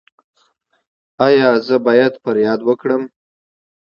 [1.27, 3.03] ایا زه باید فریاد وکړم؟